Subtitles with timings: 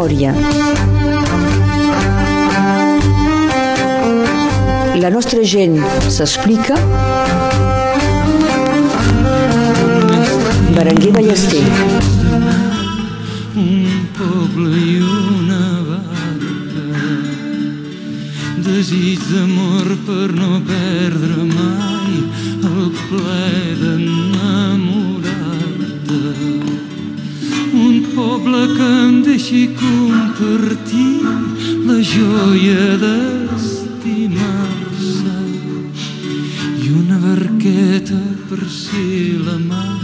[0.00, 0.32] memòria.
[5.00, 5.76] La nostra gent
[6.08, 6.76] s'explica.
[10.76, 11.64] Berenguer Ballester.
[13.56, 16.86] Un poble i una barca
[18.64, 22.12] desig d'amor per no perdre mai
[22.70, 23.59] el ple
[29.50, 31.26] deixi compartir
[31.82, 33.78] la joia d'estimar-se
[36.78, 39.98] i una barqueta per ser la mar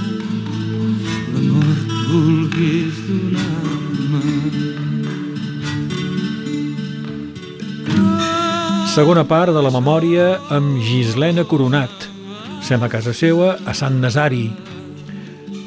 [1.31, 4.27] l'amor que vulguis donar-me
[8.97, 11.93] Segona part de la memòria amb Gislena Coronat.
[12.65, 14.49] Sem a casa seva, a Sant Nazari.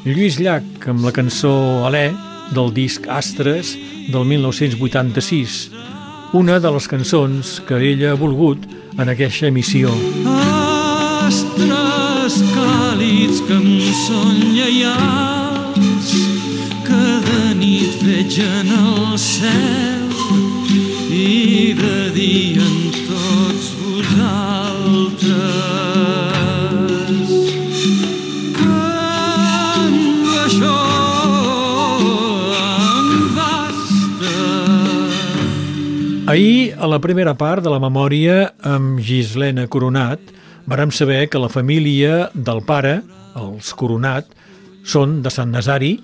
[0.02, 3.76] Lluís Llach, amb la cançó Alè, del disc Astres,
[4.08, 5.70] del 1986.
[6.32, 8.66] Una de les cançons que ella ha volgut
[8.98, 9.90] en aquesta emissió.
[11.26, 13.70] Astres càlids que em
[14.06, 16.14] són lleials
[16.86, 20.08] cada nit veig en el cel
[21.10, 22.99] i de dia en
[36.30, 40.20] Ahir, a la primera part de la memòria amb Gislena Coronat,
[40.70, 43.00] vàrem saber que la família del pare,
[43.34, 44.28] els Coronat,
[44.86, 45.96] són de Sant Nazari,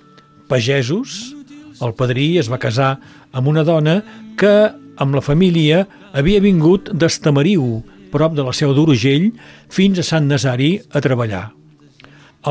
[0.50, 1.30] pagesos.
[1.78, 2.96] El padrí es va casar
[3.30, 4.00] amb una dona
[4.34, 9.30] que, amb la família, havia vingut d'Estamariu, prop de la Seu d'Urgell,
[9.70, 11.52] fins a Sant Nazari a treballar.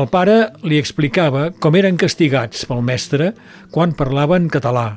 [0.00, 3.34] El pare li explicava com eren castigats pel mestre
[3.68, 4.94] quan parlaven català,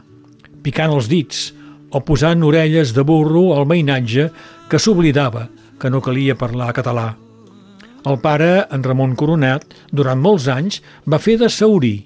[0.64, 1.50] picant els dits
[1.92, 4.30] o posant orelles de burro al mainatge
[4.70, 5.48] que s'oblidava
[5.80, 7.14] que no calia parlar català.
[8.08, 10.80] El pare, en Ramon Coronat, durant molts anys
[11.10, 12.06] va fer de saurí.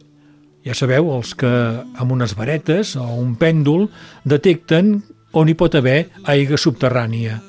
[0.65, 3.89] Ja sabeu, els que amb unes varetes o un pèndol
[4.23, 4.95] detecten
[5.33, 7.41] on hi pot haver aigua subterrània.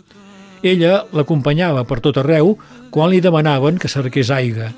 [0.65, 2.56] Ella l'acompanyava per tot arreu
[2.91, 4.73] quan li demanaven que cerqués aigua.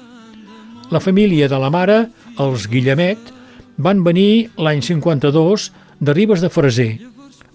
[0.91, 1.99] La família de la mare,
[2.39, 3.33] els Guillemet,
[3.79, 6.93] van venir l'any 52 de Ribes de Freser,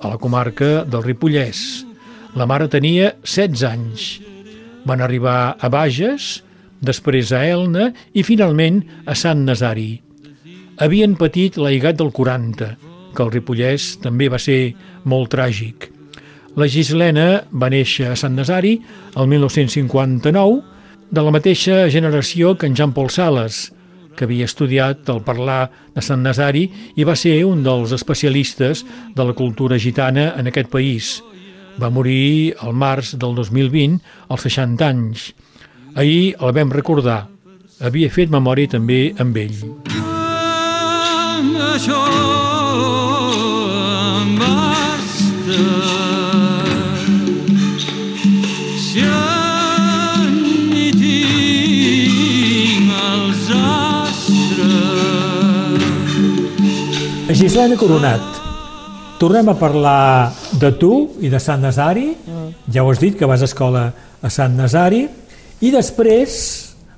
[0.01, 1.85] a la comarca del Ripollès.
[2.35, 4.06] La mare tenia 16 anys.
[4.88, 6.41] Van arribar a Bages,
[6.81, 10.01] després a Elna i finalment a Sant Nazari.
[10.81, 12.72] Havien patit l'aigat del 40,
[13.13, 14.73] que el Ripollès també va ser
[15.06, 15.91] molt tràgic.
[16.57, 18.73] La Gislena va néixer a Sant Nazari
[19.16, 20.61] el 1959,
[21.11, 23.69] de la mateixa generació que en Jean Paul Sales,
[24.16, 28.85] que havia estudiat el parlar de Sant Nazari i va ser un dels especialistes
[29.16, 31.22] de la cultura gitana en aquest país.
[31.81, 33.99] Va morir al març del 2020,
[34.29, 35.31] als 60 anys.
[35.95, 37.27] Ahir el vam recordar.
[37.81, 39.63] Havia fet memòria també amb ell.
[40.01, 42.03] Amb això
[44.22, 46.00] em basta.
[57.33, 58.21] Gislena Coronat,
[59.19, 60.91] tornem a parlar de tu
[61.23, 62.09] i de Sant Nazari.
[62.67, 63.85] Ja ho has dit, que vas a escola
[64.21, 65.05] a Sant Nazari.
[65.61, 66.35] I després,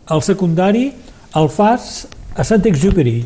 [0.10, 0.88] al secundari,
[1.38, 3.20] el fas a Sant Exuperi,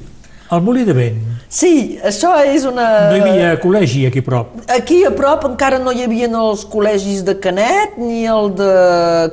[0.52, 1.22] al Molí de Vent.
[1.48, 2.88] Sí, això és una...
[3.12, 4.58] No hi havia col·legi aquí a prop.
[4.76, 8.74] Aquí a prop encara no hi havia els col·legis de Canet ni el de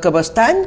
[0.05, 0.63] Cabestany.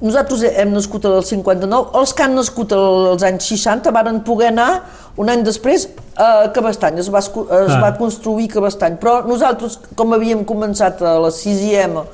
[0.00, 4.82] Nosaltres hem nascut al 59, els que han nascut als anys 60 varen poder anar
[5.16, 5.88] un any després
[6.18, 7.80] a Cabestany, es va, es Ah.
[7.80, 12.04] va construir Cabestany, però nosaltres, com havíem començat a la 6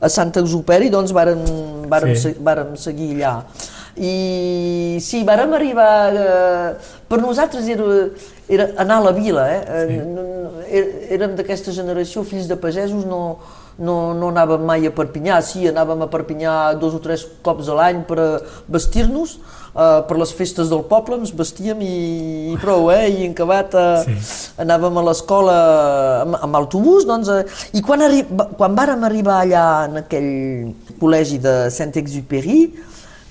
[0.00, 1.38] a Sant Exuperi, doncs vàrem,
[1.90, 2.34] vàrem, Sí.
[2.40, 3.42] vàrem seguir allà.
[3.96, 6.12] I sí, vàrem arribar...
[6.14, 6.74] Eh,
[7.08, 7.84] per nosaltres era,
[8.48, 9.62] era anar a la vila, eh?
[9.88, 11.14] Sí.
[11.14, 13.38] Érem d'aquesta generació, fills de pagesos, no,
[13.78, 17.76] no, no anàvem mai a Perpinyà, sí, anàvem a Perpinyà dos o tres cops a
[17.78, 18.18] l'any per
[18.66, 19.36] vestir-nos,
[19.74, 21.92] eh, per les festes del poble ens vestíem i,
[22.52, 23.06] i prou, eh?
[23.08, 24.16] I en acabat eh, Sí.
[24.64, 25.56] anàvem a l'escola
[26.24, 27.44] amb, amb autobús, doncs, eh,
[27.78, 28.24] i quan, arri
[28.58, 30.30] quan vàrem arribar allà en aquell
[30.98, 32.60] col·legi de Saint-Exupéry,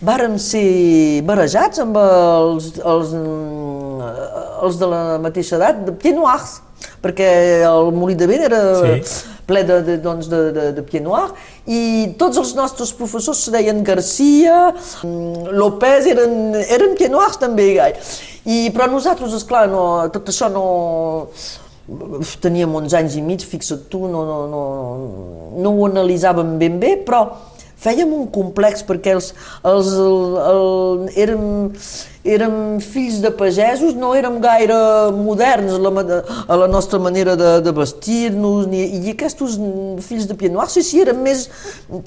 [0.08, 3.16] vàrem ser barejats amb els, els,
[4.64, 6.52] els de la mateixa edat, de pieds noirs,
[7.02, 7.30] perquè
[7.68, 9.34] el Molí de Vent era Sí.
[9.48, 11.36] Ple de, de, doncs de, de, de pieds noirs,
[11.68, 11.82] i
[12.20, 14.74] tots els nostres professors se deien Garcia,
[15.04, 17.94] mm, López, eren, eren pieds noirs també, gai.
[18.48, 20.68] I, però nosaltres, esclar, no, tot això no,
[22.44, 24.64] teníem 11 anys i mig, fixa't tu, no, no, no,
[25.56, 27.24] no ho analitzàvem ben bé, però
[27.78, 29.32] fèiem un complex perquè els,
[29.68, 31.46] els, el, el, érem,
[32.26, 34.76] érem fills de pagesos, no érem gaire
[35.16, 39.58] moderns a la, a la nostra manera de, de vestir-nos, i aquests
[40.06, 41.48] fills de Pied sí, sí, eren més,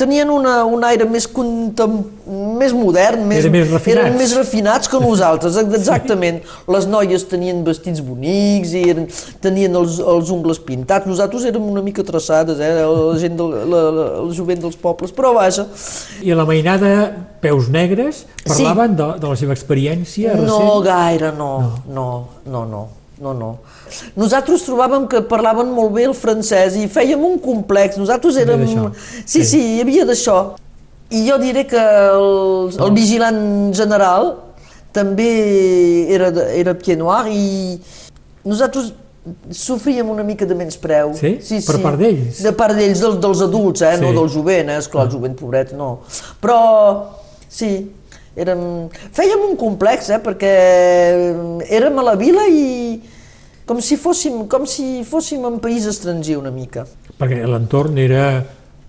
[0.01, 2.01] tenien una, un aire més, contem,
[2.61, 4.05] més modern, més, eren més refinats.
[4.05, 6.43] eren més refinats que nosaltres, exactament.
[6.71, 9.09] Les noies tenien vestits bonics, i eren,
[9.43, 13.83] tenien els, els ungles pintats, nosaltres érem una mica traçades, eh, la gent del, la,
[13.97, 15.67] la, el jovent dels pobles, però vaja.
[16.21, 16.93] I a la mainada
[17.41, 19.01] Peus Negres parlaven sí.
[19.01, 20.43] de, de la seva experiència recent?
[20.47, 21.53] No gaire, no,
[21.89, 22.09] no,
[22.47, 22.83] no, no,
[23.21, 23.51] no, no.
[24.19, 28.65] Nosaltres trobàvem que parlaven molt bé el francès i fèiem un complex, nosaltres érem...
[28.65, 30.39] Sí, sí, sí, hi havia d'això.
[31.11, 33.41] I jo diré que el, el vigilant
[33.75, 34.35] general
[34.95, 35.31] també
[36.11, 37.45] era, era pied noir i
[38.47, 38.93] nosaltres
[39.53, 41.13] sofríem una mica de menyspreu.
[41.15, 41.37] Sí?
[41.45, 41.83] sí per sí.
[41.85, 42.43] part d'ells?
[42.47, 43.95] De part d'ells, dels, dels adults, eh?
[43.99, 44.05] Sí.
[44.05, 44.79] no del jovent, eh?
[44.81, 45.15] esclar, el ah.
[45.17, 45.91] jovent pobret, no.
[46.43, 46.61] Però,
[47.47, 47.71] sí,
[48.43, 48.63] érem...
[49.17, 50.21] fèiem un complex, eh?
[50.23, 50.53] perquè
[51.69, 53.01] érem a la vila i
[53.69, 56.87] com si fóssim, com si fóssim en país estranger una mica.
[57.21, 58.25] Perquè l'entorn era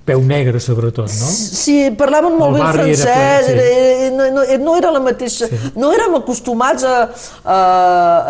[0.05, 1.29] peu negre sobretot, no?
[1.29, 3.51] Sí, parlaven molt bé francès, era, ple, sí.
[3.53, 5.59] era, no, no, no era la mateixa, sí.
[5.77, 6.95] no érem acostumats a,
[7.45, 7.59] a,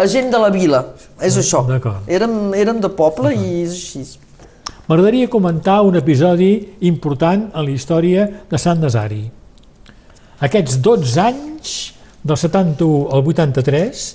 [0.03, 0.83] a gent de la vila,
[1.23, 1.63] és això,
[2.11, 4.03] érem, érem de poble i és així.
[4.89, 6.51] M'agradaria comentar un episodi
[6.89, 9.23] important a la història de Sant Nazari.
[10.41, 11.71] Aquests 12 anys,
[12.23, 14.05] del 71 al 83,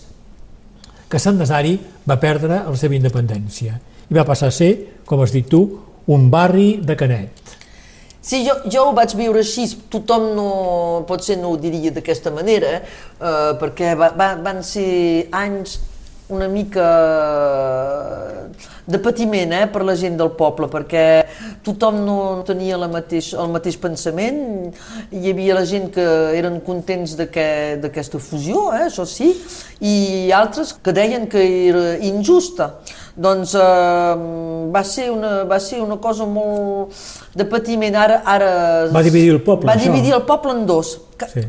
[1.06, 1.76] que Sant Nazari
[2.06, 3.76] va perdre la seva independència
[4.06, 4.72] i va passar a ser,
[5.06, 5.62] com has dit tu,
[6.10, 7.54] un barri de Canet.
[8.26, 10.46] Sí, jo, jo ho vaig viure així, tothom no,
[11.06, 15.78] potser no ho diria d'aquesta manera, eh, perquè va, va, van ser anys
[16.28, 16.86] una mica
[18.86, 21.04] de patiment eh, per la gent del poble, perquè
[21.66, 24.38] tothom no tenia la mateix, el mateix pensament,
[25.10, 26.04] hi havia la gent que
[26.38, 29.32] eren contents d'aquesta fusió, eh, això sí,
[29.82, 32.76] i altres que deien que era injusta
[33.16, 34.14] doncs eh,
[34.74, 36.92] va, ser una, va ser una cosa molt
[37.34, 37.96] de patiment.
[37.96, 38.50] Ara, ara
[38.92, 39.88] va dividir el poble, Va això.
[39.88, 40.98] dividir el poble en dos.
[41.32, 41.46] Sí.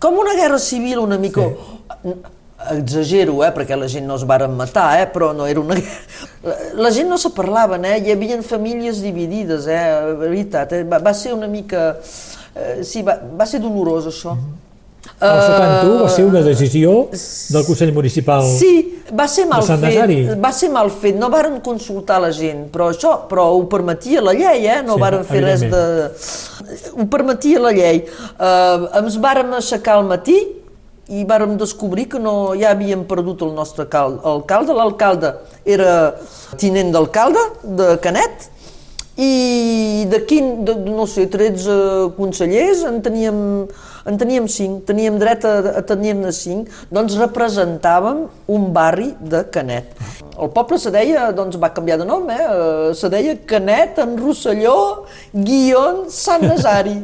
[0.00, 1.44] Com una guerra civil una mica...
[2.02, 2.14] Sí.
[2.70, 5.76] Exagero, eh, perquè la gent no es varen matar, eh, però no era una.
[6.44, 10.72] La, la gent no se parlaven, eh, hi havia famílies dividides, eh, veritat.
[10.76, 11.94] Eh, va, va ser una mica...
[12.54, 14.34] Eh, sí, va, va ser dolorós això.
[14.34, 14.68] Mm -hmm.
[15.20, 20.52] El 71 va ser una decisió del Consell Municipal Sí, va ser mal fet, va
[20.56, 24.64] ser mal fet, no varen consultar la gent, però això però ho permetia la llei,
[24.64, 24.78] eh?
[24.86, 25.82] no sí, varen fer res de...
[26.96, 28.04] Ho permetia la llei.
[28.38, 30.38] Uh, ens vàrem aixecar al matí
[31.10, 34.76] i vàrem descobrir que no, ja havíem perdut el nostre alcalde.
[34.78, 35.34] L'alcalde
[35.66, 36.14] era
[36.60, 38.46] tinent d'alcalde de Canet
[39.20, 43.40] i d'aquí, no sé, 13 consellers en teníem
[44.06, 49.92] en teníem cinc, teníem dret a, a tenir-ne cinc, doncs representàvem un barri de Canet.
[50.40, 52.38] El poble se deia, doncs va canviar de nom, eh?
[52.40, 56.96] eh se deia Canet en Rosselló, Guion, Sant Nazari,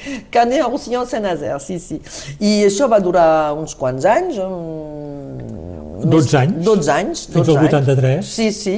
[0.34, 2.00] Canet, Roussillon, Sant Nazaire, sí, sí.
[2.38, 5.50] I això va durar uns quants anys, um,
[6.00, 6.64] 12 anys?
[6.64, 7.26] 12 anys.
[7.28, 8.16] 12 Fins al 83?
[8.16, 8.26] Anys.
[8.26, 8.76] Sí, sí.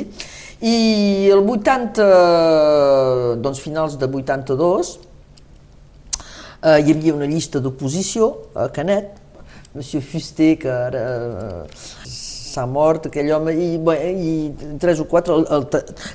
[0.63, 2.05] I el 80,
[3.43, 4.93] doncs finals de 82,
[6.63, 9.19] eh, hi havia una llista d'oposició a Canet,
[9.75, 12.11] Monsieur Fuster, que ara eh,
[12.53, 15.67] s'ha mort, aquell home, i, bé, i tres o quatre, el, el,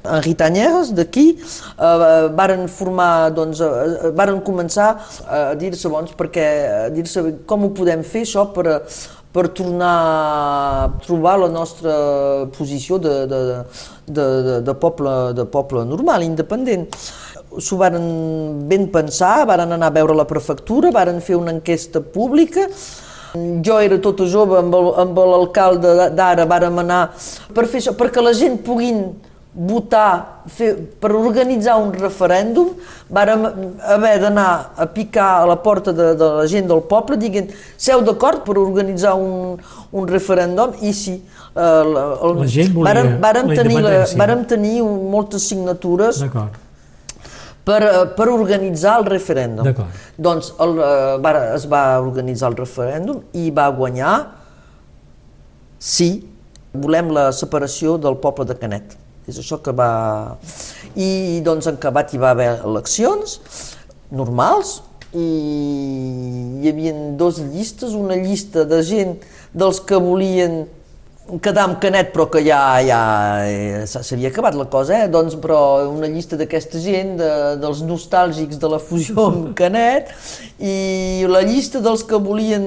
[0.05, 4.91] Henri Tanyeres, d'aquí, eh, varen formar, doncs, eh, varen començar
[5.25, 6.47] a dir-se, bons, perquè,
[6.85, 8.79] a dir-se com ho podem fer això per,
[9.33, 11.93] per tornar a trobar la nostra
[12.57, 16.87] posició de, de, de, de, de, poble, de poble normal, independent
[17.59, 18.07] s'ho varen
[18.69, 22.67] ben pensar, varen anar a veure la prefectura, varen fer una enquesta pública,
[23.63, 27.07] jo era tota jove amb l'alcalde d'ara, vàrem anar
[27.53, 29.01] per fer això, perquè la gent puguin
[29.57, 32.75] votar, fer, per organitzar un referèndum,
[33.09, 33.47] vàrem
[33.95, 38.03] haver d'anar a picar a la porta de, de la gent del poble dient, seu
[38.05, 39.57] d'acord per organitzar un,
[39.91, 40.77] un referèndum?
[40.85, 44.77] I sí, eh, el, el, la gent volia vàrem, vàrem la tenir, la, vàrem tenir
[44.85, 46.21] moltes signatures.
[46.27, 46.66] D'acord
[47.67, 49.67] per, eh, per organitzar el referèndum.
[50.17, 54.15] Doncs el, eh, va, es va organitzar el referèndum i va guanyar
[55.77, 56.09] sí,
[56.73, 58.95] volem la separació del poble de Canet.
[59.27, 60.37] És això que va...
[60.95, 63.37] I doncs en acabat hi va haver eleccions
[64.15, 64.77] normals
[65.11, 65.27] i
[66.63, 69.17] hi havia dues llistes, una llista de gent
[69.53, 70.63] dels que volien
[71.43, 72.99] quedar amb Canet, però que ja, ja
[73.47, 75.09] eh, s'havia acabat la cosa, eh?
[75.11, 77.31] doncs, però una llista d'aquesta gent, de,
[77.61, 80.13] dels nostàlgics de la fusió amb Canet,
[80.63, 82.65] i la llista dels que volien,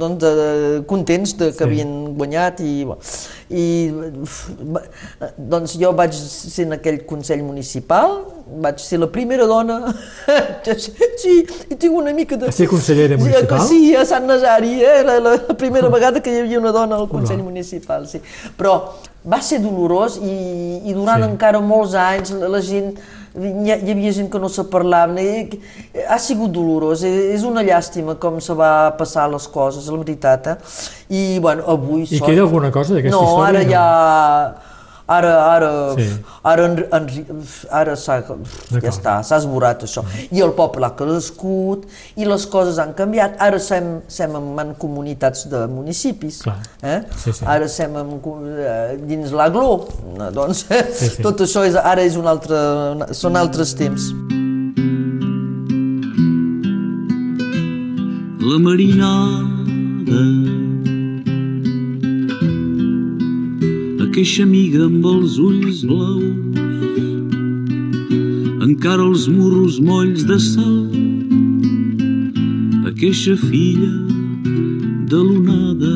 [0.00, 1.66] doncs, de, contents de que sí.
[1.66, 2.86] havien guanyat, i,
[3.50, 3.66] i
[5.36, 9.80] doncs jo vaig ser en aquell Consell Municipal, vaig ser la primera dona,
[10.78, 11.34] sí,
[11.70, 12.48] i tinc una mica de...
[12.48, 13.64] A ser consellera municipal?
[13.66, 15.02] Sí, a Sant Nazari, eh?
[15.06, 17.50] la, la primera vegada que hi havia una dona al Consell Hola.
[17.50, 18.22] Municipal, sí.
[18.56, 18.76] Però
[19.26, 20.36] va ser dolorós i,
[20.86, 21.30] i durant sí.
[21.32, 22.94] encara molts anys la, la gent
[23.36, 25.26] hi, hi havia gent que no se parlava,
[26.08, 30.46] ha sigut dolorós, eh, és una llàstima com se va passar les coses, la veritat,
[30.54, 30.56] eh?
[31.10, 32.06] I, bueno, avui...
[32.06, 33.50] I queda alguna cosa d'aquesta no, història?
[33.50, 34.74] Ara no, ara ja
[35.06, 36.08] ara, ara, sí.
[36.42, 37.06] ara, en, en,
[37.70, 40.04] ara ja està, s'ha esborat això.
[40.34, 41.86] I el poble ha crescut
[42.18, 43.38] i les coses han canviat.
[43.42, 46.42] Ara sem, sem en comunitats de municipis.
[46.82, 47.00] Eh?
[47.22, 47.46] Sí, sí.
[47.46, 48.16] Ara sem en,
[48.58, 49.86] eh, dins l'aglo.
[50.34, 51.22] Doncs sí, sí.
[51.26, 52.60] tot això és, ara és un altre,
[53.16, 54.10] són altres temps.
[58.46, 60.65] La marinada
[64.16, 66.56] queixa amiga amb els ulls blaus.
[68.64, 70.78] Encara els murros molls de sal.
[72.88, 73.92] A queixa filla
[75.12, 75.92] de l'onada.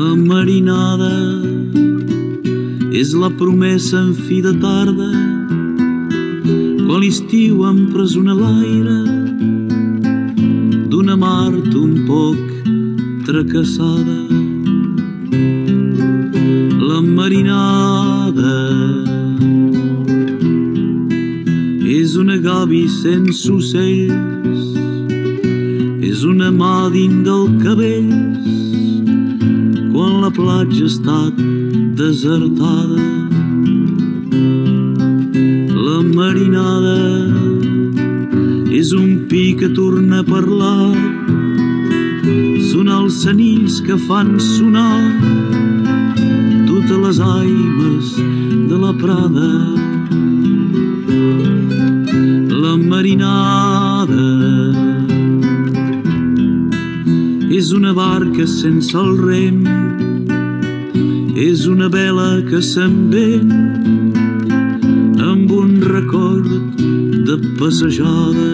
[0.00, 1.14] La marinada
[3.04, 5.10] és la promesa en fi de tarda.
[6.82, 8.98] Quan l'estiu empresona l'aire
[10.90, 12.42] d'una Mart un poc
[13.30, 14.41] tracassada
[21.92, 24.62] és una gavi sense ocells
[26.10, 28.46] és una mà dins del cabells
[29.92, 31.42] quan la platja ha estat
[32.00, 33.04] desertada
[35.88, 36.96] la marinada
[38.80, 40.88] és un pi que torna a parlar
[42.72, 44.96] són els senills que fan sonar
[46.72, 48.16] totes les aimes
[48.72, 49.50] de la Prada.
[53.12, 54.28] Marinada
[57.52, 59.58] és una barca sense el rem,
[61.36, 63.50] és una vela que se'n ven
[65.26, 66.48] amb un record
[67.28, 68.48] de passejada.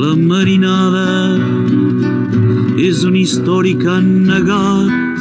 [0.00, 1.36] La marinada
[2.80, 5.20] és un històric negat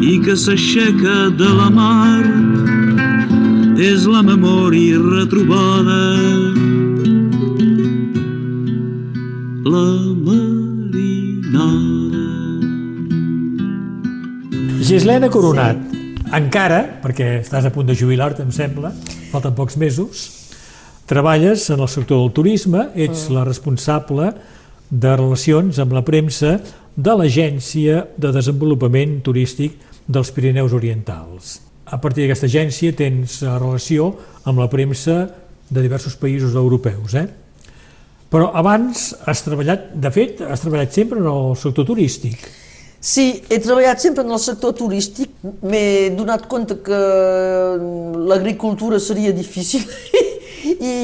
[0.00, 2.43] i que s'aixeca de la mar
[3.78, 5.98] és la memòria retrobada.
[9.66, 9.88] La
[10.22, 11.72] marinada.
[14.84, 15.80] Gislena Coronat,
[16.36, 18.92] encara, perquè estàs a punt de jubilar-te, em sembla,
[19.32, 20.28] falten pocs mesos,
[21.10, 23.34] treballes en el sector del turisme, ets mm.
[23.34, 24.30] la responsable
[24.90, 26.60] de relacions amb la premsa
[26.94, 31.73] de l'Agència de Desenvolupament Turístic dels Pirineus Orientals.
[31.84, 34.14] A partir d'aquesta agència tens eh, relació
[34.48, 35.26] amb la premsa
[35.68, 37.16] de diversos països europeus.
[37.18, 37.26] Eh?
[38.32, 42.48] Però abans has treballat, de fet, has treballat sempre en el sector turístic.
[43.04, 45.28] Sí, he treballat sempre en el sector turístic,
[45.60, 47.00] m'he donat compte que
[48.30, 49.84] l'agricultura seria difícil
[50.64, 50.94] i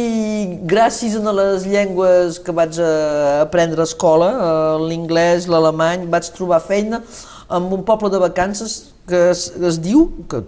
[0.65, 7.03] gràcies a les llengües que vaig aprendre a escola, eh, l'inglès, l'alemany, vaig trobar feina
[7.51, 10.43] en un poble de vacances que es, es diu que,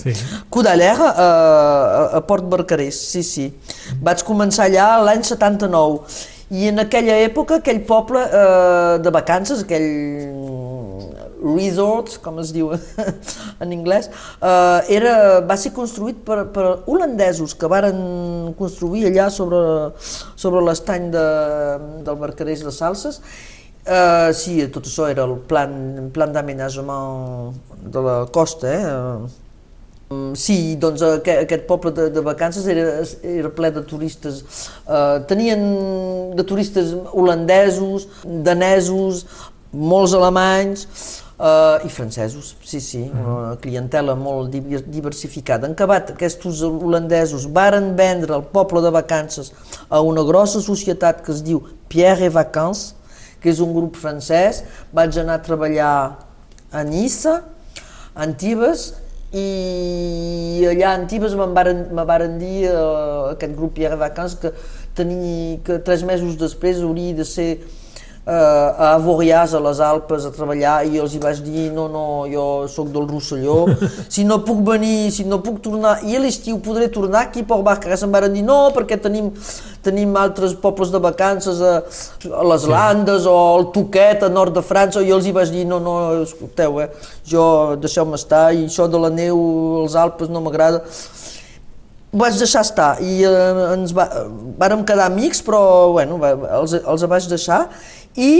[0.00, 0.14] sí.
[0.52, 1.30] Codallera a,
[2.18, 3.50] a Port Barcarès, sí, sí.
[4.02, 6.00] Vaig començar allà l'any 79
[6.50, 9.90] i en aquella època aquell poble eh, de vacances, aquell
[11.40, 12.72] resort, com es diu
[13.62, 15.14] en anglès, eh, era,
[15.46, 19.62] va ser construït per, per holandesos que varen construir allà sobre,
[20.34, 21.24] sobre l'estany de,
[22.06, 23.22] del Barcarès de Salses
[23.80, 28.68] Uh, sí, tot això era el plan, plan d'aménagement de la costa.
[28.68, 29.46] Eh?
[30.10, 34.42] Um, sí, doncs aquest, aquest poble de, de vacances era, era ple de turistes.
[34.84, 35.64] Uh, tenien
[36.36, 38.08] de turistes holandesos,
[38.44, 39.24] danesos,
[39.72, 40.84] molts alemanys
[41.38, 45.68] uh, i francesos, sí, sí, una clientela molt diversificada.
[45.68, 49.52] En acabat, aquests holandesos varen vendre el poble de vacances
[49.88, 52.96] a una grossa societat que es diu Pierre et Vacances,
[53.40, 54.62] que és un grup francès.
[54.92, 55.94] Vaig anar a treballar
[56.70, 57.40] a Nissa,
[58.14, 58.90] a Antibes,
[59.30, 64.50] i allà a Antibes me'n varen, me varen dir uh, aquest grup Pierre Vacances que,
[64.98, 67.50] tenia, que tres mesos després hauria de ser
[68.30, 72.44] a Avoriaz, a les Alpes, a treballar, i els hi vaig dir, no, no, jo
[72.70, 73.64] sóc del Rosselló,
[74.14, 77.60] si no puc venir, si no puc tornar, i a l'estiu podré tornar aquí per
[77.66, 79.32] Barca, se'm van dir, no, perquè tenim,
[79.84, 81.74] tenim altres pobles de vacances a,
[82.30, 85.66] a les Landes o al Toquet, a nord de França, i els hi vaig dir,
[85.68, 86.90] no, no, escolteu, eh,
[87.26, 87.44] jo
[87.80, 89.40] deixeu-me estar, i això de la neu,
[89.82, 90.84] els Alpes no m'agrada,
[92.12, 94.08] vaig deixar estar i eh, ens va,
[94.58, 95.62] vàrem quedar amics però
[95.94, 97.62] bueno, va, els, els vaig deixar
[98.18, 98.30] i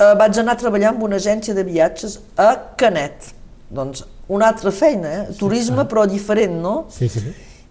[0.00, 3.34] eh, vaig anar a treballar en una agència de viatges a Canet
[3.74, 5.34] doncs una altra feina, eh?
[5.36, 6.86] turisme però diferent, no?
[6.88, 7.20] Sí, sí.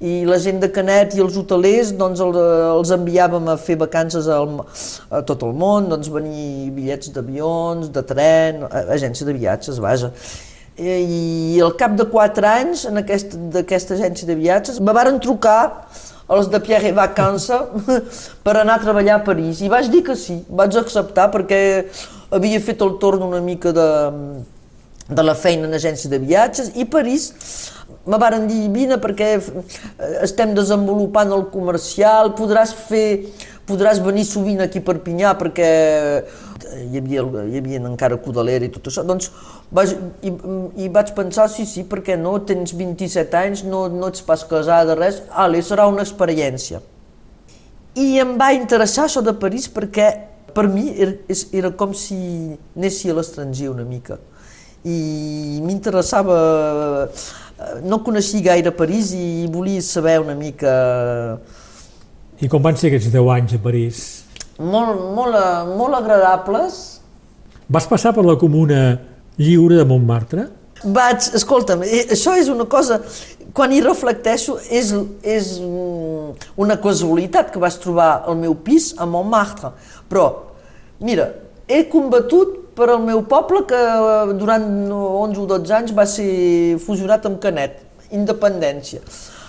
[0.03, 2.37] i la gent de Canet i els hotelers doncs el,
[2.75, 4.59] els enviàvem a fer vacances al,
[5.09, 10.11] a tot el món, doncs venir bitllets d'avions, de tren, agència de viatges, vaja
[10.77, 15.85] i al cap de 4 anys en aquest, d'aquesta agència de viatges me varen trucar
[16.33, 18.01] els de Pierre Vacances
[18.45, 19.61] per anar a treballar a París.
[19.61, 21.61] I vaig dir que sí, vaig acceptar perquè
[22.33, 23.87] havia fet el torn una mica de,
[25.09, 26.71] de la feina en agència de viatges.
[26.79, 27.29] I París
[28.09, 29.35] me varen dir vine perquè
[30.23, 33.07] estem desenvolupant el comercial, podràs fer
[33.67, 35.69] podràs venir sovint aquí a Perpinyà perquè
[36.73, 39.29] hi havia, hi havia encara Codaler i tot això, doncs
[39.73, 39.93] vaig,
[40.25, 40.33] i,
[40.85, 44.97] i vaig pensar, sí, sí, perquè no, tens 27 anys, no, no ets pas casada,
[44.99, 46.81] res, ale, serà una experiència.
[47.99, 50.09] I em va interessar això de París perquè
[50.53, 51.13] per mi era,
[51.53, 52.17] era com si
[52.75, 54.19] anessi a l'estranger una mica.
[54.83, 56.37] I m'interessava,
[57.85, 60.73] no coneixia gaire París i volia saber una mica...
[62.43, 63.99] I com van ser aquests 10 anys a París?
[64.59, 65.37] Molt, molt,
[65.79, 66.79] molt agradables.
[67.71, 68.81] Vas passar per la comuna
[69.39, 70.49] lliure de Montmartre?
[70.83, 72.97] Vaig, escolta'm, això és una cosa,
[73.55, 74.91] quan hi reflecteixo, és,
[75.23, 75.53] és
[76.59, 79.71] una casualitat que vaig trobar el meu pis a Montmartre,
[80.11, 80.25] però,
[80.99, 81.29] mira,
[81.71, 83.79] he combatut per al meu poble que
[84.35, 86.27] durant 11 o 12 anys va ser
[86.83, 87.79] fusionat amb Canet,
[88.11, 88.99] independència.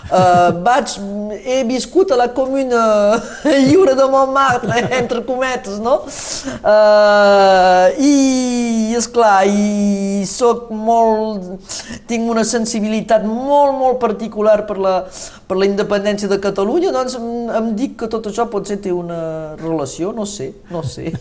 [0.05, 0.99] Uh, vaig,
[1.41, 3.17] he viscut a la comuna
[3.67, 6.03] lliure de Montmartre, entre cometes, no?
[6.61, 11.49] Uh, I, és clar, i soc molt...
[12.11, 14.95] tinc una sensibilitat molt, molt particular per la,
[15.49, 17.31] per la independència de Catalunya, doncs em,
[17.63, 21.15] em dic que tot això potser té una relació, no sé, no sé.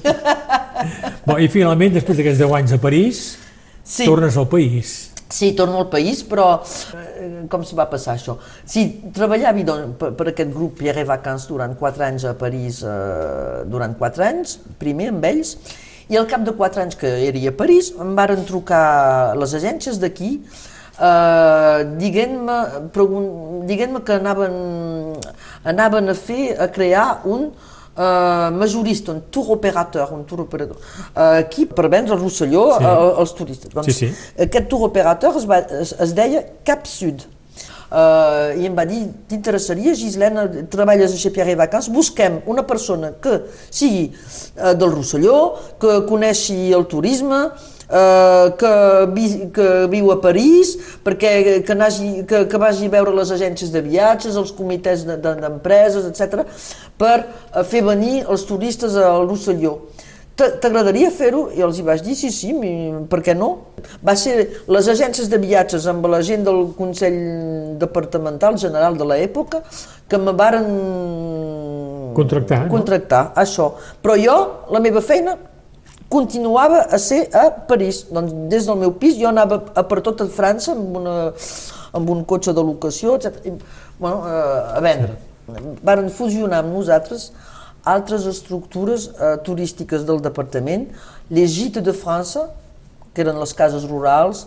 [1.24, 3.24] Bon, I finalment, després d'aquests 10 anys a París,
[3.88, 4.04] sí.
[4.04, 5.12] tornes al país.
[5.34, 6.60] Sí, torno al país, però
[6.93, 8.36] eh, com s'hi va passar això?
[8.69, 8.84] Sí,
[9.15, 13.98] treballava doncs, per, per aquest grup Pierre Vacances durant 4 anys a París, eh, durant
[13.98, 15.56] 4 anys, primer amb ells,
[16.13, 19.98] i al cap de 4 anys que era a París em varen trucar les agències
[20.02, 20.36] d'aquí
[21.00, 22.58] eh, dient-me
[23.69, 24.58] dient que anaven,
[25.63, 27.50] anaven a fer, a crear un
[27.93, 30.79] Uh, majorista, un tour operateur, un tour operator,
[31.13, 32.88] uh, aquí per vendre el Rosselló sí.
[32.89, 33.69] uh, als turistes.
[33.69, 34.32] Doncs, sí, sí.
[34.47, 37.21] Aquest tour operateur es, va, es, es deia Cap Sud.
[37.93, 43.43] Uh, I em va dir, t'interessaria, Gislena, treballes a Xepiaré Vacances, busquem una persona que
[43.69, 45.38] sigui uh, del Rosselló,
[45.77, 47.43] que coneixi el turisme,
[47.89, 48.74] eh, que,
[49.13, 53.74] vi, que viu a París, perquè que, nagi, que, que vagi a veure les agències
[53.74, 56.48] de viatges, els comitès d'empreses, de, etc,
[57.00, 59.78] per eh, fer venir els turistes al Rosselló.
[60.34, 61.43] T'agradaria fer-ho?
[61.54, 62.50] I els hi vaig dir, sí, sí,
[63.10, 63.52] per què no?
[64.02, 67.19] Va ser les agències de viatges amb la gent del Consell
[67.78, 69.62] Departamental General de l'època
[70.10, 70.65] que me varen
[72.17, 73.43] contractar, contractar no?
[73.43, 73.67] això.
[74.02, 74.38] Però jo,
[74.74, 75.38] la meva feina,
[76.13, 78.04] continuava a ser a París.
[78.13, 81.15] Doncs des del meu pis jo anava a per tota França amb, una,
[81.97, 83.41] amb un cotxe de locació, etc.
[83.49, 83.56] I,
[83.97, 85.17] bueno, a vendre.
[85.84, 87.32] Varen fusionar amb nosaltres
[87.84, 90.86] altres estructures eh, turístiques del departament,
[91.30, 92.45] les Gîtes de França,
[93.13, 94.45] que eren les cases rurals,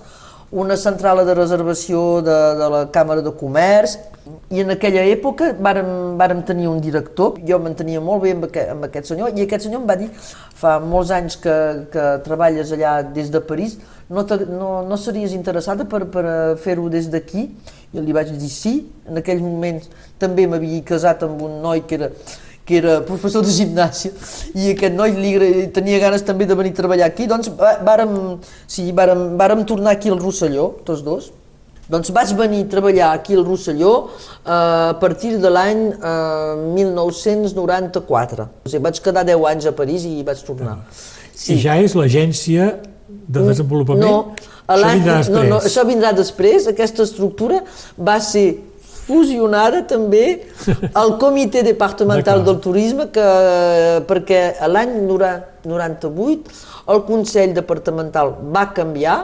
[0.51, 3.97] una centrala de reservació de, de la Càmera de Comerç
[4.55, 8.71] i en aquella època vàrem, vàrem tenir un director, jo m'entenia molt bé amb aquest,
[8.75, 10.09] amb aquest senyor i aquest senyor em va dir
[10.57, 11.57] fa molts anys que,
[11.91, 13.79] que treballes allà des de París,
[14.09, 16.27] no, te, no, no series interessada per, per
[16.63, 17.49] fer-ho des d'aquí?
[17.95, 18.75] I li vaig dir sí,
[19.09, 19.81] en aquell moment
[20.23, 22.11] també m'havia casat amb un noi que era
[22.67, 24.11] que era professor de gimnàsia,
[24.59, 27.53] i aquest noi li tenia ganes també de venir a treballar aquí, doncs
[27.87, 28.15] vàrem,
[28.67, 31.31] sí, vàrem, vàrem tornar aquí al Rosselló, tots dos.
[31.87, 38.49] Doncs vaig venir a treballar aquí al Rosselló eh, a partir de l'any eh, 1994.
[38.67, 40.81] O sigui, vaig quedar 10 anys a París i vaig tornar.
[41.31, 41.55] Sí.
[41.55, 42.73] I ja és l'agència
[43.07, 44.03] de desenvolupament?
[44.03, 44.35] No,
[44.67, 45.37] això vindrà després.
[45.37, 46.67] No, no, això vindrà després.
[46.75, 47.63] Aquesta estructura
[48.11, 48.49] va ser
[49.07, 50.25] fusionada també
[50.93, 53.27] al Comitè Departamental del Turisme que,
[54.09, 56.57] perquè l'any 98
[56.93, 59.19] el Consell Departamental va canviar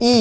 [0.00, 0.16] i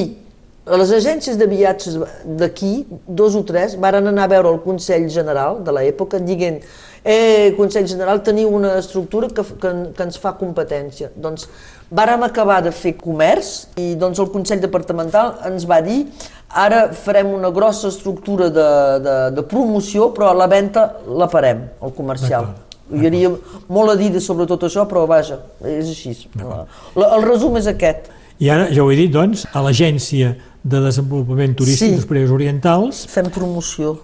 [0.65, 5.59] les agències de viatges d'aquí, dos o tres, varen anar a veure el Consell General
[5.61, 6.57] de l'època dient
[7.05, 11.11] eh, Consell General, teniu una estructura que, que, que ens fa competència.
[11.15, 11.45] Doncs
[11.91, 16.05] vàrem acabar de fer comerç i doncs el Consell Departamental ens va dir
[16.49, 18.69] ara farem una grossa estructura de,
[19.03, 22.53] de, de promoció, però la venda la parem, el comercial.
[22.93, 23.31] Hi hauria
[23.67, 26.13] molt a dir sobre tot això, però vaja, és així.
[26.37, 28.11] El, el resum és aquest.
[28.39, 31.95] I ara, ja ho he dit, doncs, a l'Agència de Desenvolupament Turístic sí.
[31.95, 33.05] dels Països Orientals...
[33.11, 33.97] Fem promoció.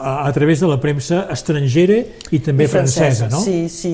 [0.00, 1.98] A, a través de la premsa estrangera
[2.32, 3.42] i també I francesa, francesa, no?
[3.44, 3.90] Sí, sí.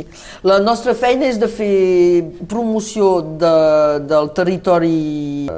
[0.47, 3.09] La nostra feina és de fer promoció
[3.43, 3.53] de,
[4.07, 4.95] del territori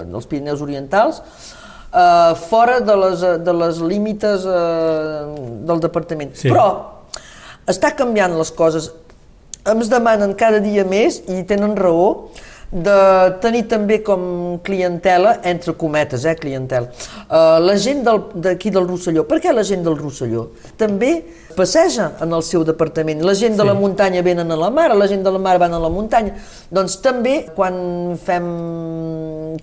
[0.08, 1.20] dels Pirineus Orientals
[1.92, 6.34] eh, fora de les, de les límites eh, del departament.
[6.37, 6.48] Sí.
[6.48, 6.68] Però
[7.68, 8.90] està canviant les coses.
[9.68, 12.30] Ens demanen cada dia més, i tenen raó,
[12.70, 12.98] de
[13.40, 16.90] tenir també com clientela, entre cometes, eh, clientela,
[17.31, 19.24] uh, la gent d'aquí del, del Rosselló.
[19.28, 20.50] Per què la gent del Rosselló?
[20.76, 21.14] També
[21.57, 23.24] passeja en el seu departament.
[23.24, 23.68] La gent de sí.
[23.68, 26.37] la muntanya venen a la mar, la gent de la mar van a la muntanya.
[26.70, 28.46] Doncs també, quan fem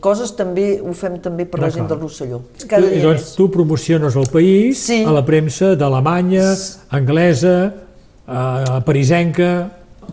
[0.02, 2.42] coses, també ho fem també per la gent del Rosselló.
[2.66, 3.32] Cada I, doncs més.
[3.38, 5.04] tu promociones el país sí.
[5.06, 6.50] a la premsa d'Alemanya,
[6.98, 7.56] anglesa,
[8.26, 9.52] eh, parisenca,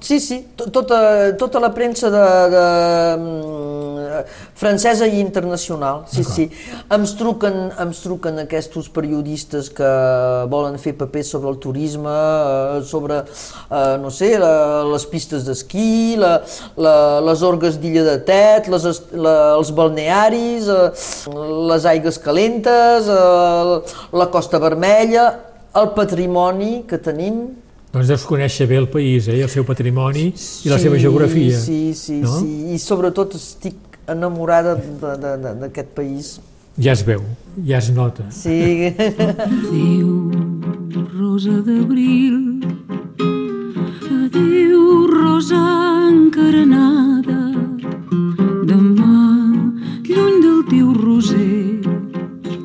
[0.03, 2.62] Sí, sí, tota, tota la premsa de, de,
[3.23, 4.25] mm,
[4.59, 6.49] francesa i internacional, sí, sí.
[6.91, 9.93] Ens truquen, ens truquen aquests periodistes que
[10.51, 16.17] volen fer papers sobre el turisme, eh, sobre, eh, no sé, la, les pistes d'esquí,
[16.19, 16.35] la,
[16.77, 16.97] la,
[17.31, 20.93] les orgues d'Illa de Tet, les, la, els balnearis, eh,
[21.71, 25.31] les aigues calentes, la Costa Vermella,
[25.79, 27.45] el patrimoni que tenim,
[27.92, 29.42] doncs deus conèixer bé el país, eh?
[29.44, 31.59] el seu patrimoni i la seva geografia.
[31.61, 32.38] Sí, sí, no?
[32.40, 34.78] sí, i sobretot estic enamorada
[35.61, 36.38] d'aquest país.
[36.81, 37.20] Ja es veu,
[37.68, 38.24] ja es nota.
[38.33, 38.94] Sí.
[38.96, 40.33] Adéu,
[41.12, 42.64] rosa d'abril,
[44.09, 45.61] adéu, rosa
[46.09, 47.42] encarenada,
[48.72, 49.20] demà,
[50.09, 51.85] lluny del teu roser,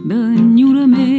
[0.07, 1.16] d'enyorament,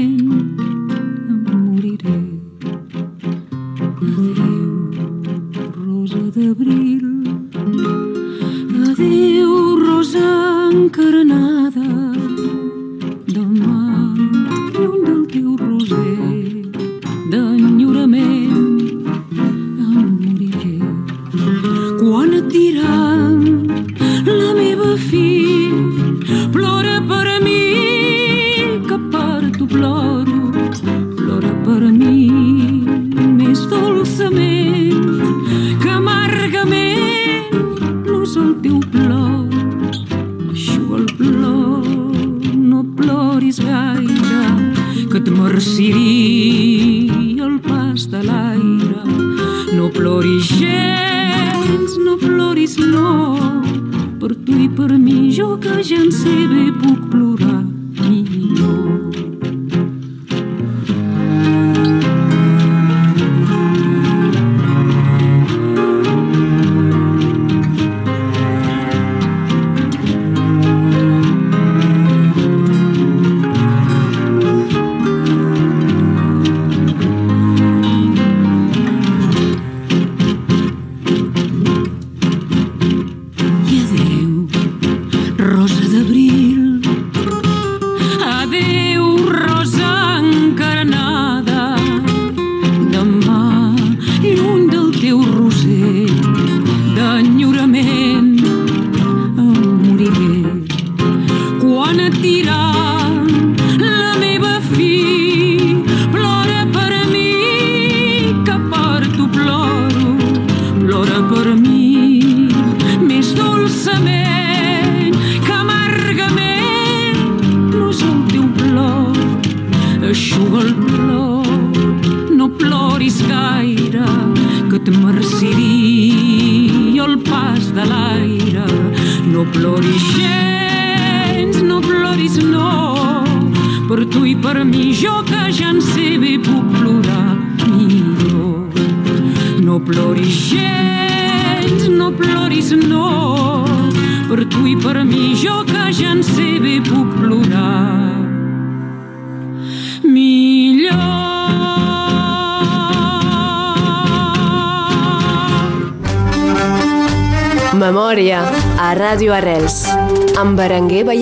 [6.48, 7.04] d'abril.
[8.90, 9.52] Adéu,
[9.84, 10.28] rosa
[10.72, 11.47] encarnada,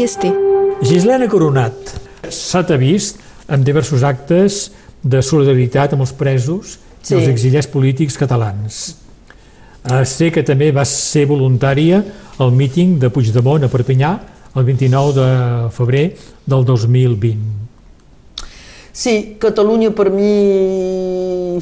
[0.06, 0.32] Ballester.
[0.86, 1.96] Gislena Coronat
[2.30, 3.18] s'ha vist
[3.50, 4.70] en diversos actes
[5.02, 7.14] de solidaritat amb els presos sí.
[7.14, 8.94] i els exiliats polítics catalans.
[9.82, 12.04] Eh, sé que també va ser voluntària
[12.38, 14.12] al míting de Puigdemont a Perpinyà
[14.54, 15.28] el 29 de
[15.74, 16.06] febrer
[16.46, 17.42] del 2020.
[18.92, 21.58] Sí, Catalunya per mi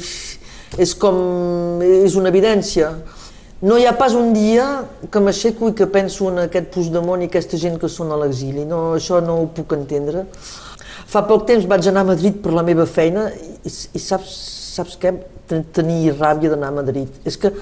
[0.77, 1.81] és com...
[1.81, 2.93] és una evidència.
[3.61, 4.65] No hi ha pas un dia
[5.11, 8.65] que m'aixeco i que penso en aquest Puigdemont i aquesta gent que són a l'exili.
[8.67, 10.25] No, això no ho puc entendre.
[11.07, 14.35] Fa poc temps vaig anar a Madrid per la meva feina i, i saps,
[14.75, 15.13] saps què?
[15.47, 17.21] Tenir ràbia d'anar a Madrid.
[17.23, 17.53] És que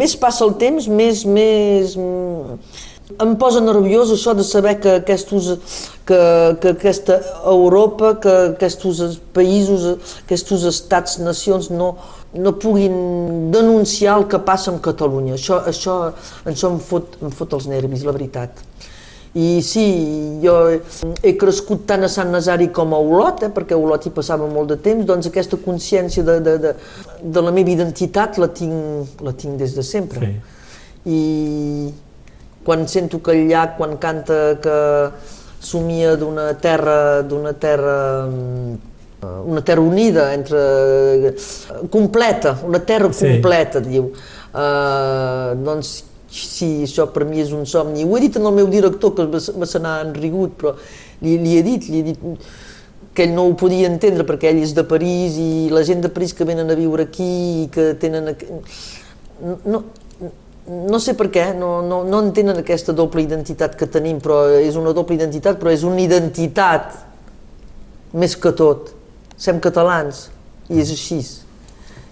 [0.00, 1.94] més passa el temps, més, més,
[3.18, 5.52] em posa nerviós això de saber que aquests,
[6.08, 6.20] que,
[6.62, 11.94] que aquesta Europa, que aquests països, aquests estats, nacions no,
[12.34, 15.34] no puguin denunciar el que passa amb Catalunya.
[15.34, 15.96] Això, això,
[16.46, 18.62] això em, fot, em fot els nervis, la veritat.
[19.38, 19.84] I sí,
[20.42, 20.54] jo
[21.22, 24.48] he crescut tant a Sant Nazari com a Olot, eh, perquè a Olot hi passava
[24.50, 26.72] molt de temps, doncs aquesta consciència de, de, de,
[27.22, 30.32] de la meva identitat la tinc, la tinc des de sempre.
[30.32, 31.12] Sí.
[31.14, 31.20] I
[32.66, 34.78] quan sento que el llac, quan canta que
[35.62, 37.96] somia d'una terra, d'una terra
[39.20, 41.34] una terra unida entre
[41.90, 43.90] completa, una terra completa, sí.
[43.90, 44.12] diu.
[44.50, 45.92] Uh, doncs
[46.30, 48.06] sí, això per mi és un somni.
[48.06, 50.74] Ho he dit al meu director, que va se n'ha enrigut, però
[51.20, 52.20] li, li he dit, li he dit
[53.14, 56.10] que ell no ho podia entendre perquè ell és de París i la gent de
[56.14, 58.30] París que venen a viure aquí i que tenen...
[59.66, 59.82] No,
[60.70, 64.78] no sé per què, no, no, no entenen aquesta doble identitat que tenim, però és
[64.78, 66.94] una doble identitat, però és una identitat
[68.14, 68.94] més que tot.
[69.40, 70.26] Sem catalans
[70.68, 71.20] i és així.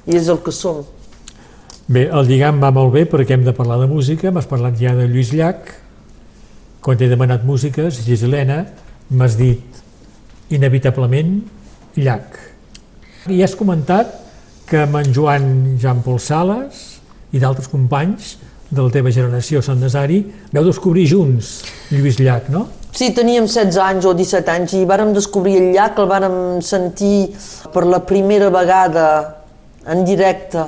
[0.08, 0.80] I és el que som.
[1.88, 4.32] Bé, el lligam va molt bé perquè hem de parlar de música.
[4.32, 5.74] M'has parlat ja de Lluís Llach.
[6.84, 8.62] Quan t'he demanat músiques, Giselena,
[9.10, 9.82] m'has dit
[10.52, 11.38] inevitablement
[11.96, 12.36] Llach.
[13.28, 14.14] I has comentat
[14.68, 15.48] que amb en Joan
[15.80, 16.98] Jean Paul Sales
[17.32, 18.36] i d'altres companys
[18.70, 20.20] de la teva generació, Sant Nazari,
[20.52, 22.66] veu descobrir junts Lluís Llach, no?
[22.92, 27.31] Sí, teníem 16 anys o 17 anys i vàrem descobrir el llac, el vàrem sentir
[27.72, 29.07] per la primera vegada
[29.88, 30.64] en directe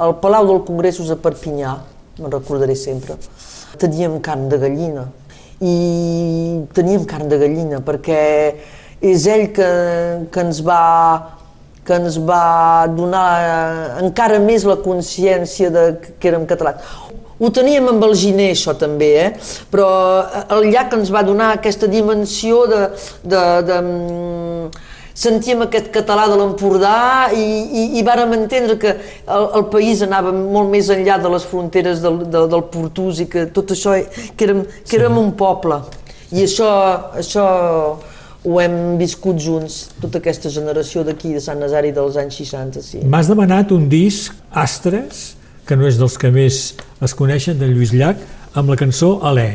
[0.00, 1.72] al Palau del Congressos a Perpinyà,
[2.20, 3.16] me'n recordaré sempre,
[3.80, 5.08] teníem carn de gallina.
[5.60, 5.74] I
[6.72, 8.20] teníem carn de gallina perquè
[9.00, 9.68] és ell que,
[10.32, 11.36] que ens va
[11.84, 15.84] que ens va donar encara més la consciència de
[16.20, 16.84] que érem catalans.
[17.40, 19.28] Ho teníem amb el Giné, això també, eh?
[19.72, 19.88] però
[20.52, 22.80] el llac ens va donar aquesta dimensió de,
[23.24, 29.46] de, de, mm, sentíem aquest català de l'Empordà i, i, i vàrem entendre que el,
[29.56, 33.46] el país anava molt més enllà de les fronteres del, del, del Portús i que
[33.56, 33.96] tot això,
[34.36, 35.80] que érem, que érem un poble.
[36.30, 36.68] I això,
[37.18, 37.46] això
[38.44, 42.84] ho hem viscut junts, tota aquesta generació d'aquí, de Sant Nazari dels anys 60.
[42.84, 43.02] Sí.
[43.04, 45.30] M'has demanat un disc, Astres,
[45.68, 46.62] que no és dels que més
[47.00, 48.20] es coneixen, de Lluís Llach,
[48.54, 49.48] amb la cançó Alè.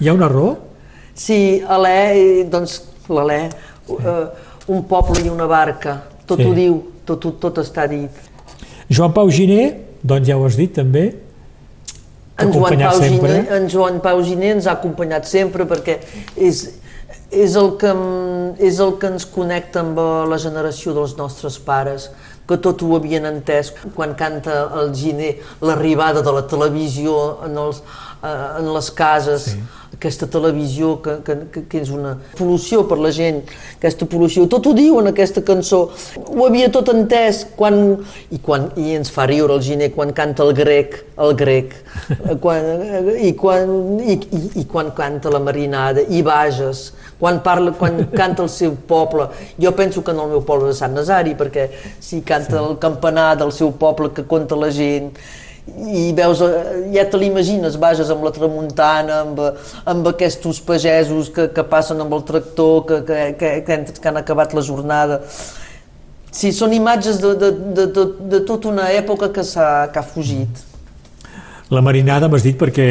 [0.00, 0.54] Hi ha una raó?
[1.16, 3.40] Sí, Alè, doncs l'Alè,
[3.86, 3.96] sí.
[3.96, 4.26] uh,
[4.74, 6.48] un poble i una barca, tot sí.
[6.48, 8.22] ho diu, tot, tot, tot està dit.
[8.90, 9.68] Joan Pau Giner,
[10.04, 11.08] doncs ja ho has dit també,
[12.36, 13.28] en Joan, Pau sempre.
[13.30, 16.00] Giner, en Joan Pau Giner ens ha acompanyat sempre perquè
[16.34, 16.64] és,
[17.30, 17.92] és, el que,
[18.58, 22.10] és el que ens connecta amb la generació dels nostres pares,
[22.48, 27.80] que tot ho havien entès quan canta el Giner l'arribada de la televisió en, els,
[28.24, 29.50] en les cases.
[29.54, 29.64] Sí.
[29.94, 33.40] aquesta televisió que, que, que és una pol·lució per la gent,
[33.78, 35.80] aquesta pol·lució, tot ho diu en aquesta cançó,
[36.18, 37.78] ho havia tot entès quan,
[38.28, 41.76] i, quan, i ens fa riure el Giner quan canta el grec, el grec,
[42.44, 42.66] quan,
[43.14, 46.88] i, quan, i, i, i quan canta la marinada, i Bages,
[47.20, 50.76] quan, parla, quan canta el seu poble, jo penso que en el meu poble de
[50.76, 51.70] Sant Nazari, perquè
[52.02, 55.14] si canta el campanar del seu poble que conta la gent,
[55.64, 59.40] i veus, eh, ja te l'imagines, vages amb la tramuntana, amb,
[59.88, 64.52] amb aquests pagesos que, que passen amb el tractor, que, que, que, que han acabat
[64.52, 65.20] la jornada.
[66.34, 70.04] Sí, són imatges de, de, de, de, de tota una època que, ha, que ha
[70.04, 70.64] fugit.
[71.72, 72.88] La marinada m'has dit perquè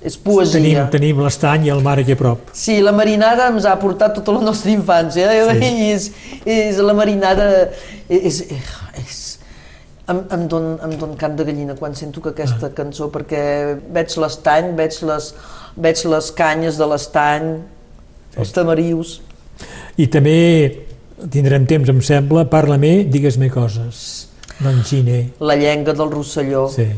[0.00, 0.56] és poesia.
[0.56, 2.50] Tenim, tenim l'estany i el mar aquí a prop.
[2.56, 5.28] Sí, la marinada ens ha portat tota la nostra infància.
[5.28, 5.42] Eh?
[5.60, 5.72] Sí.
[5.84, 6.08] I és,
[6.44, 7.50] és, la marinada
[8.08, 9.20] és, és,
[10.10, 12.74] em, em, don, em don cap de gallina quan sento que aquesta ah.
[12.76, 13.42] cançó, perquè
[13.94, 15.32] veig l'estany, veig les,
[15.76, 17.50] veig les canyes de l'estany,
[18.32, 18.40] sí.
[18.42, 19.18] els tamarius.
[20.00, 20.38] I també
[21.30, 24.28] tindrem temps, em sembla, parla-me, digues-me coses.
[24.60, 25.20] Doncs Gine.
[25.40, 26.66] La llenga del Rosselló.
[26.72, 26.88] Sí.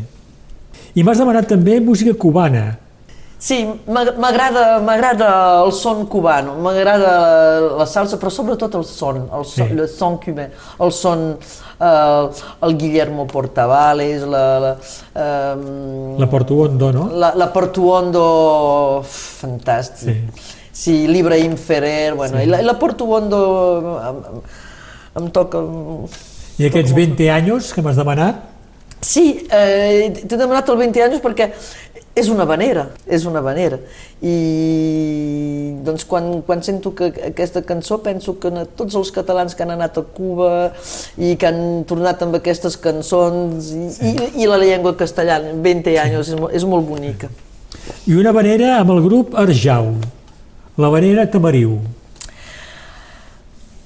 [0.99, 2.67] I m'has demanat també música cubana.
[3.43, 3.57] Sí,
[3.91, 5.29] m'ag- m'agrada m'agrada
[5.67, 9.75] el son cubano, m'agrada la salsa, però sobretot el son, el son, Sí.
[9.83, 10.45] el son cubà,
[10.79, 11.25] el son,
[11.81, 12.29] eh,
[12.63, 14.73] el Guillermo Portavales, la, la,
[15.25, 17.09] ehm, La Portuondo, no?
[17.13, 20.07] la, la Portuondo, fantàstic.
[20.07, 20.17] Sí.
[20.73, 24.23] Sí, l'Ibrahim Ferrer, bueno, i la, la Portuondo em,
[25.21, 25.59] em toca...
[26.63, 28.49] I aquests 20 anys que m'has demanat,
[29.03, 31.49] Sí, eh, t'he demanat el 20 anys perquè
[32.15, 33.79] és una vanera, és una vanera.
[34.21, 39.73] I doncs quan, quan sento que aquesta cançó penso que tots els catalans que han
[39.75, 40.51] anat a Cuba
[41.17, 44.13] i que han tornat amb aquestes cançons i, i,
[44.45, 47.31] i la llengua castellana, 20 anys, és, mo- és molt bonica.
[48.07, 49.95] i una vanera amb el grup Arjau,
[50.79, 51.79] la vanera Tamariu.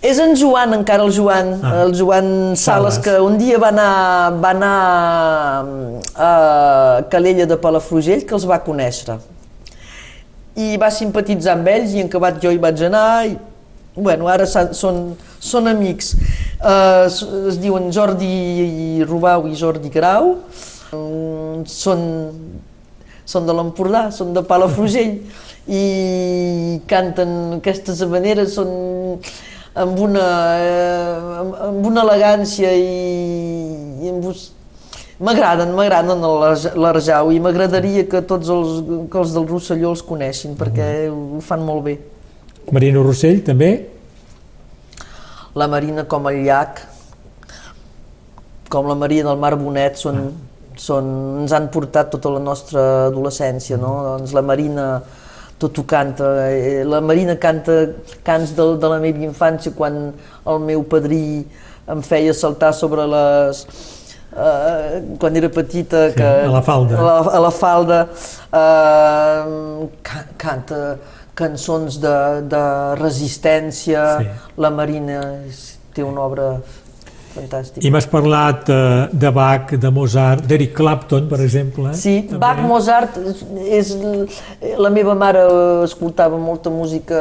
[0.07, 1.83] És en Joan, encara el Joan, Ah.
[1.83, 2.99] el Joan Sales, Sales.
[3.03, 5.67] que un dia va anar, va anar
[6.15, 9.19] a Calella de Palafrugell, que els va conèixer.
[10.57, 13.37] I va simpatitzar amb ells i en acabat jo hi vaig anar i
[13.97, 16.15] bueno, ara són, són amics.
[16.61, 17.09] Uh,
[17.49, 20.37] es diuen Jordi Rubau i Jordi Grau.
[20.93, 22.01] Mm, són,
[23.27, 25.17] són de l'Empordà, són de Palafrugell
[25.81, 28.71] i canten aquestes habaneres, són
[29.77, 30.27] amb una,
[30.59, 32.87] eh, amb, una elegància i,
[34.05, 34.53] i amb us...
[35.17, 40.57] M'agraden, m'agraden l'Arja- l'Arjau i m'agradaria que tots els, que els del Rosselló els coneixin
[40.61, 41.95] perquè ho fan molt bé.
[42.73, 43.71] Marino Rossell, també.
[45.57, 46.83] La Marina com el llac,
[48.69, 50.19] com la Maria del Mar Bonet, són,
[50.77, 51.09] són,
[51.47, 53.95] ens han portat tota la nostra adolescència, no?
[54.11, 54.87] Doncs la Marina
[55.59, 57.77] tot ho canta, eh, la Marina canta
[58.27, 60.13] cants de, de la meva infància quan
[60.47, 61.47] el meu padrí
[61.89, 63.63] em feia saltar sobre les...
[64.37, 66.99] Eh, quan era petita Sí, que, a la falda.
[66.99, 68.01] a la, a la falda
[68.53, 70.81] eh, ca- canta
[71.37, 72.17] cançons de,
[72.53, 72.63] de
[73.01, 74.29] resistència Sí.
[74.61, 75.21] la Marina
[75.97, 76.49] té una obra
[77.37, 81.93] fantàstica I m'has parlat eh, de Bach, de Mozart, d'Eric Clapton, per exemple.
[81.99, 82.41] Sí, també.
[82.43, 83.19] Bach, Mozart,
[83.69, 83.93] és,
[84.81, 85.45] la meva mare
[85.87, 87.21] escoltava molta música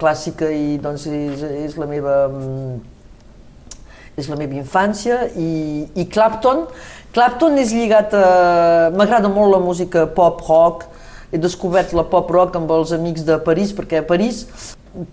[0.00, 2.78] clàssica i doncs és, és la meva mm,
[4.20, 6.66] és la meva infància i, i Clapton,
[7.14, 8.26] Clapton és lligat a...
[8.94, 10.84] m'agrada molt la música pop rock,
[11.30, 14.44] he descobert la pop rock amb els amics de París perquè a París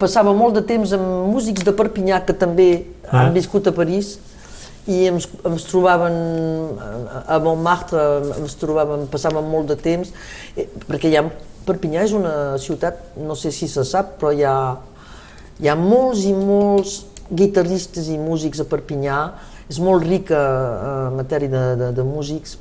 [0.02, 2.70] passava molt de temps amb músics de Perpinyà que també
[3.08, 3.26] Ah.
[3.26, 4.18] han viscut a París
[4.88, 6.16] i ens, ens trobaven
[6.80, 8.00] a- a Montmartre,
[8.40, 10.14] ens trobaven, passàvem molt de temps,
[10.56, 11.26] eh, perquè ha,
[11.68, 14.78] Perpinyà és una ciutat, no sé si se sap, però hi ha,
[15.60, 19.18] hi ha molts i molts guitarristes i músics a Perpinyà,
[19.68, 20.40] és molt rica
[21.10, 22.56] en matèria de, de, de músics,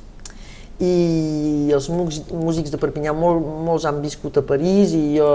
[0.83, 5.29] i els músics de Perpinyà molt, molts han viscut a París i, jo,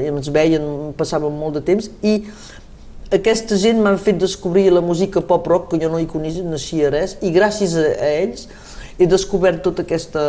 [0.00, 0.64] i ens veien,
[0.98, 1.90] passàvem molt de temps.
[2.02, 2.24] I
[3.14, 7.30] aquesta gent m'han fet descobrir la música pop-rock que jo no hi coneixia res i
[7.32, 8.48] gràcies a, a ells
[8.98, 10.22] he descobert tota aquesta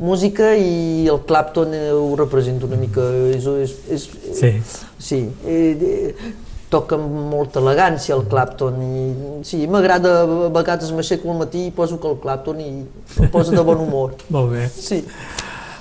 [0.00, 4.52] música i el Clapton eh, ho representa una mica és, és, és, Sí.
[4.98, 6.32] sí eh, eh,
[6.72, 11.74] toca amb molta elegància el Clapton i sí, m'agrada, a vegades m'aixeco al matí i
[11.76, 12.70] poso que el Clapton i
[13.20, 14.68] em posa de bon humor Molt bé.
[14.72, 15.02] sí.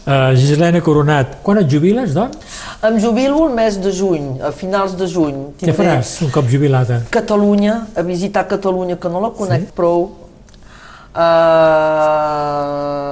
[0.02, 2.38] Uh, Gislena Coronat, quan et jubiles, doncs?
[2.82, 7.04] em jubilo el mes de juny, a finals de juny Què faràs un cop jubilada?
[7.14, 9.74] Catalunya, a visitar Catalunya, que no la conec Sí?
[9.78, 10.10] prou.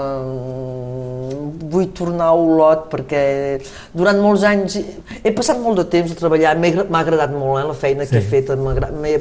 [0.09, 0.23] Uh,
[1.69, 3.21] vull tornar a Olot perquè
[3.93, 4.79] durant molts anys
[5.21, 8.21] he passat molt de temps a treballar, m'ha agradat molt eh, la feina que he
[8.23, 8.29] Sí.
[8.33, 8.49] fet,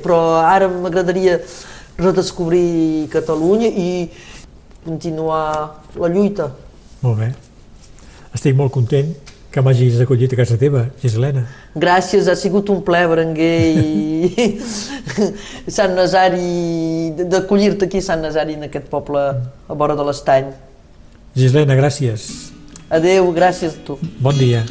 [0.03, 1.39] però ara m'agradaria
[1.99, 4.09] redescobrir Catalunya i
[4.87, 6.49] continuar la lluita.
[7.03, 7.29] Molt bé.
[8.39, 9.09] Estic molt content
[9.51, 11.43] que m'hagis acollit a casa teva, Gislena.
[11.75, 14.47] Gràcies, ha sigut un ple, Berenguer, i
[15.79, 20.53] Sant Nazari, d'acollir-te aquí a Sant Nazari, en aquest poble a vora de l'estany.
[21.35, 22.31] Gislena, gràcies.
[22.95, 23.99] Adeu, gràcies a tu.
[24.23, 24.63] Bon dia.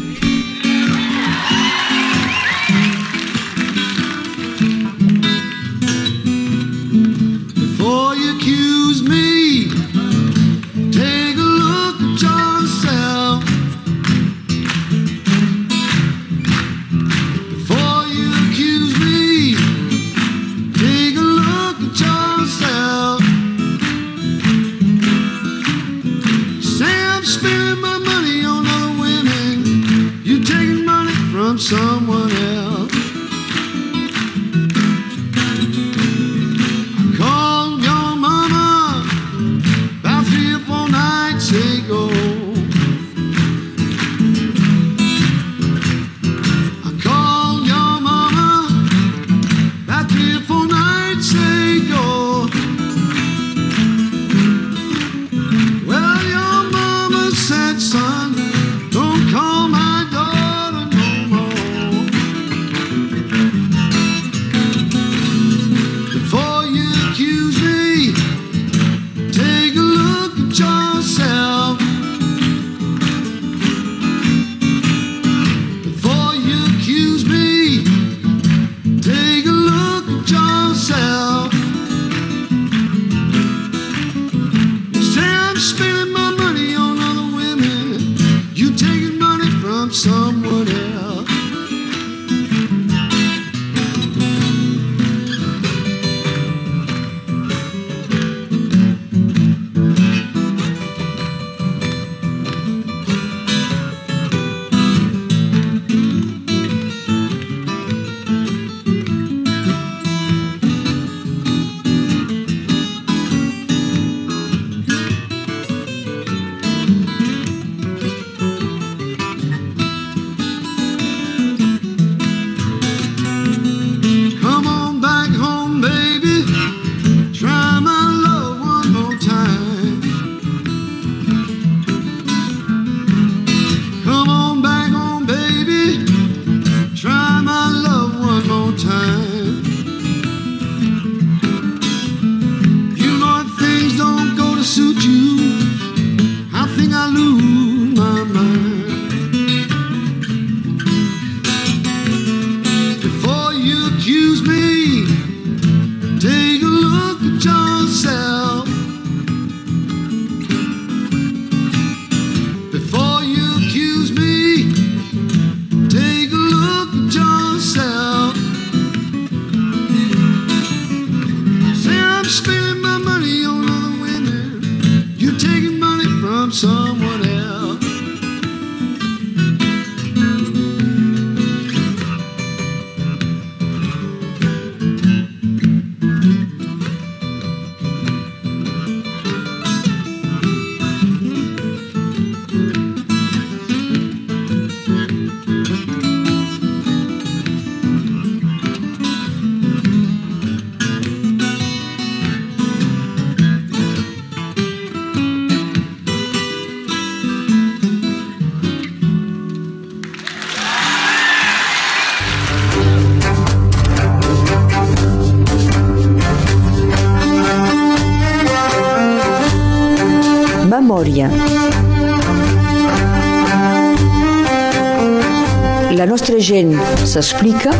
[226.37, 227.71] La nostra gent s'explica.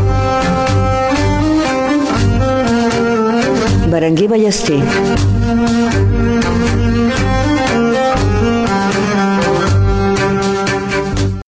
[3.88, 5.37] Berenguer Ballester.